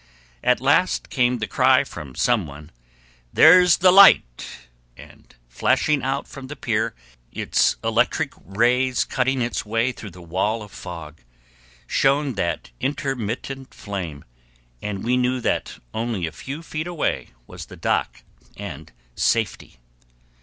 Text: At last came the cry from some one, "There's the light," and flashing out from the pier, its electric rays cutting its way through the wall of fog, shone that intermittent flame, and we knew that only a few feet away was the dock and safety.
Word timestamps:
At 0.43 0.59
last 0.59 1.11
came 1.11 1.37
the 1.37 1.45
cry 1.47 1.83
from 1.83 2.15
some 2.15 2.47
one, 2.47 2.71
"There's 3.31 3.77
the 3.77 3.91
light," 3.91 4.47
and 4.97 5.35
flashing 5.47 6.01
out 6.01 6.27
from 6.27 6.47
the 6.47 6.55
pier, 6.55 6.95
its 7.31 7.75
electric 7.83 8.31
rays 8.43 9.03
cutting 9.05 9.43
its 9.43 9.63
way 9.63 9.91
through 9.91 10.09
the 10.09 10.19
wall 10.23 10.63
of 10.63 10.71
fog, 10.71 11.21
shone 11.85 12.33
that 12.33 12.71
intermittent 12.79 13.75
flame, 13.75 14.25
and 14.81 15.03
we 15.03 15.17
knew 15.17 15.39
that 15.39 15.77
only 15.93 16.25
a 16.25 16.31
few 16.31 16.63
feet 16.63 16.87
away 16.87 17.27
was 17.45 17.67
the 17.67 17.77
dock 17.77 18.23
and 18.57 18.91
safety. 19.13 19.77